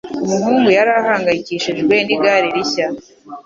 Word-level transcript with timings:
Umuhungu 0.23 0.67
yari 0.77 0.91
ahangayikishijwe 1.01 1.95
nigare 2.05 2.47
rishya. 2.55 2.87